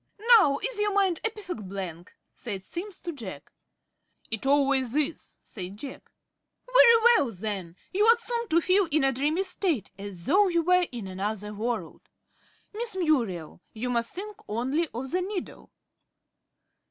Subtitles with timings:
[0.39, 3.51] "Now is your mind a perfect blank?" said Simms to Jack.
[4.31, 6.11] "It always is," said Jack.
[6.65, 7.75] "Very well then.
[7.93, 11.53] You ought soon to feel in a dreamy state, as though you were in another
[11.53, 12.01] world.
[12.73, 15.69] Miss Muriel, you must think only of the needle."